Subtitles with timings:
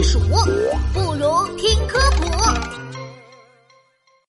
[0.00, 0.18] 避暑，
[0.94, 2.24] 不如听科普。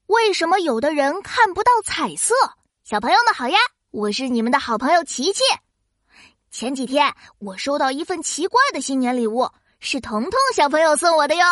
[0.08, 2.35] 为什么有的人看不到彩色？
[2.83, 3.58] 小朋友们好呀，
[3.89, 5.44] 我是你们的好朋友琪琪。
[6.51, 9.50] 前几天我收到一份奇怪的新年礼物，
[9.80, 11.46] 是彤彤小朋友送我的哟。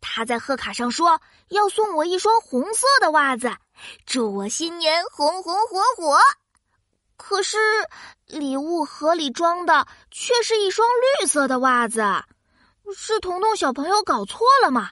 [0.00, 1.20] 他在贺卡上说
[1.50, 3.52] 要送我一双红色的袜子，
[4.06, 6.18] 祝我新年红红火火。
[7.16, 7.58] 可是
[8.26, 10.88] 礼物盒里装的却是一双
[11.20, 12.02] 绿色的袜子，
[12.94, 14.90] 是彤彤小朋友搞错了吗？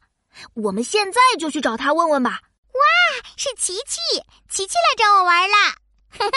[0.55, 2.41] 我们现在就去找他问问吧。
[2.73, 2.81] 哇，
[3.37, 4.01] 是琪琪，
[4.49, 5.57] 琪琪来找我玩了！
[6.11, 6.33] 哈哈，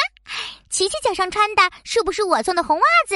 [0.70, 3.16] 琪琪脚上穿的是不是我送的红袜子？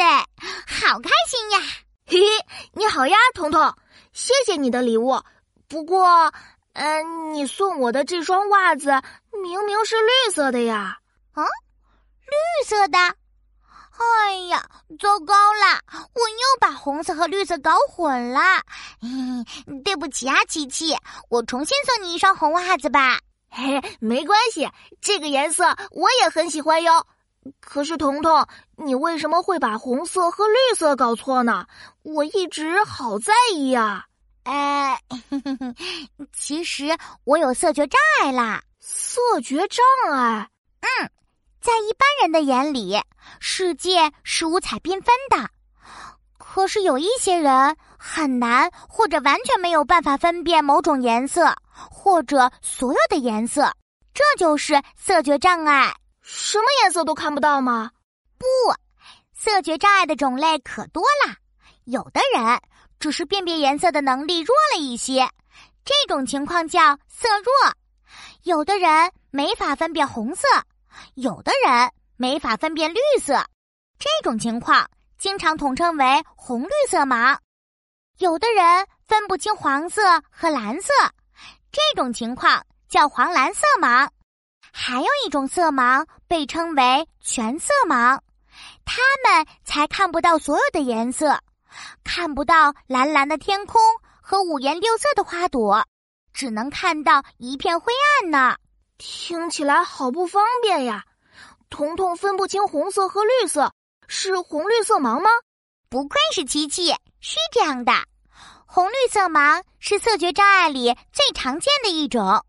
[0.68, 1.60] 好开心呀！
[2.08, 3.76] 嘿嘿，你好呀，彤彤，
[4.12, 5.22] 谢谢你的礼物。
[5.68, 6.34] 不过，
[6.74, 8.90] 嗯，你送我的这双袜子
[9.44, 10.98] 明明是绿色的呀。
[11.34, 11.44] 啊？
[11.44, 14.68] 绿色的，哎呀，
[15.00, 15.81] 糟糕了！
[16.82, 18.40] 红色和绿色搞混了。
[19.04, 19.46] 嗯，
[19.84, 20.98] 对不起啊，琪琪，
[21.30, 23.20] 我重新送你一双红袜子吧。
[23.52, 24.68] 嘿，没关系，
[25.00, 27.06] 这个颜色我也很喜欢哟。
[27.60, 28.48] 可是，彤彤，
[28.78, 31.68] 你为什么会把红色和绿色搞错呢？
[32.02, 34.06] 我一直好在意呀。
[34.44, 34.98] 呃，
[36.34, 38.64] 其实我有色觉障碍啦。
[38.80, 40.50] 色觉障碍？
[40.82, 41.10] 嗯。
[41.62, 43.00] 在一般人的眼里，
[43.40, 45.48] 世界是五彩缤纷的。
[46.54, 51.56] 可是有一些人很难或者完全没有办法分辨某种颜色，
[51.90, 53.74] 或者所有的颜色，
[54.14, 55.96] 这就是色觉障碍。
[56.22, 57.92] 什么颜色都看不到吗？
[58.38, 58.46] 不，
[59.34, 61.36] 色觉障碍的种类可多了。
[61.86, 62.60] 有的人
[63.00, 65.30] 只是辨别颜色的能力弱了一些，
[65.86, 67.72] 这种情况叫色弱；
[68.44, 70.46] 有的人没法分辨红色。
[71.16, 73.42] 有的人没法分辨绿色，
[73.98, 74.86] 这种情况
[75.22, 77.38] 经常统称为红绿色盲。
[78.18, 80.92] 有的人分不清黄色和蓝色，
[81.72, 84.10] 这种情况叫黄蓝色盲。
[84.74, 88.20] 还有一种色盲被称为全色盲，
[88.84, 91.40] 他们才看不到所有的颜色，
[92.04, 93.80] 看不到蓝蓝的天空
[94.24, 95.86] 和五颜六色的花朵，
[96.34, 97.94] 只能看到一片灰
[98.24, 98.58] 暗呢。
[98.98, 101.06] 听起来好不方便呀！
[101.70, 103.72] 彤彤分不清红色和绿色，
[104.14, 105.30] 是红绿色盲吗？
[105.90, 106.92] 不愧是琪琪，
[107.22, 107.94] 是这样的。
[108.66, 112.46] 红绿色盲是色觉障碍里最常见的一种，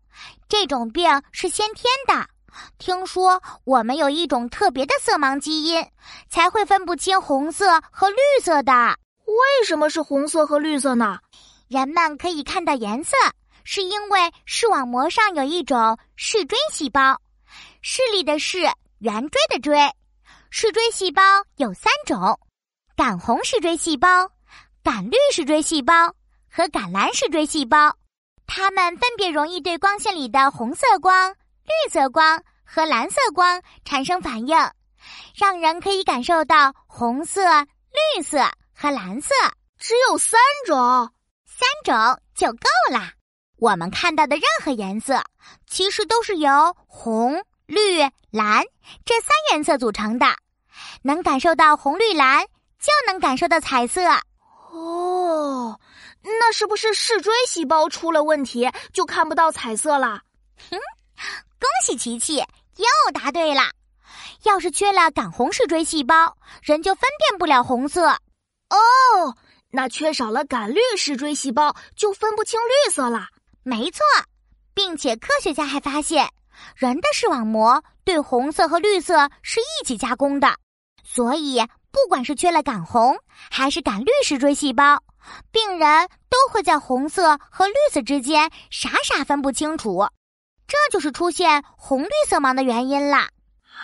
[0.49, 2.27] 这种病是先天的。
[2.77, 5.81] 听说我们有一种特别的色盲基因，
[6.29, 8.73] 才会分不清红色和绿色的。
[9.25, 11.17] 为什么是红色和绿色呢？
[11.69, 13.15] 人们可以看到颜色。
[13.63, 17.21] 是因为视网膜上有一种视锥细胞，
[17.81, 18.69] 视力的视，
[18.99, 19.89] 圆锥的锥，
[20.55, 21.23] 视锥细胞
[21.55, 22.39] 有三种：
[22.95, 24.29] 感红视锥细胞、
[24.83, 26.13] 感绿视锥细胞
[26.47, 27.97] 和感蓝视锥细胞。
[28.45, 34.55] 它们分别容易对光线里的红色光、绿色光和蓝色光产生反应，
[35.35, 37.41] 让人可以感受到红色、
[38.15, 39.33] 绿色和蓝色。
[39.79, 41.11] 只有三种，
[41.47, 43.09] 三种就够了。
[43.57, 45.19] 我们看到的任何颜色，
[45.65, 48.63] 其实都是由红、绿、蓝
[49.03, 50.27] 这三颜色组成的。
[51.01, 52.45] 能感受到红、绿、蓝，
[52.79, 54.01] 就能感受到彩色。
[54.71, 55.79] 哦，
[56.21, 60.21] 那是不是视锥细胞出了问题，就看不到彩色了？
[60.69, 60.77] 哼，
[61.59, 63.61] 恭喜琪琪又答对了。
[64.43, 68.09] 要是缺了感红视锥细胞，人就分辨不了红色。
[68.09, 69.37] 哦，
[69.69, 73.27] 那缺少了感绿视锥细胞，就分不清绿色了。
[73.63, 74.01] 没错，
[74.73, 76.29] 并且科学家还发现，
[76.75, 80.55] 人的视网膜对红色和绿色是一起加工的，
[81.03, 83.15] 所以不管是缺了感红
[83.49, 85.01] 还是感绿视锥细胞，
[85.51, 90.07] 病人都会在红色和绿色之间傻傻分不清楚，
[90.67, 93.29] 这就是出现红绿色盲的原因啦。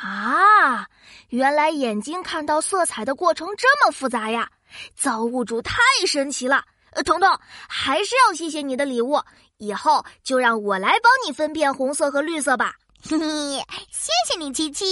[0.01, 0.88] 啊，
[1.30, 4.50] 原来眼睛看到色彩的过程这么复杂呀！
[4.96, 5.75] 造物主太
[6.07, 6.63] 神奇了。
[6.91, 9.21] 呃，彤彤，还是要谢谢你的礼物。
[9.57, 12.75] 以后就让我来帮你分辨红色和绿色吧。
[13.03, 14.86] 嘿嘿，谢谢你，琪琪。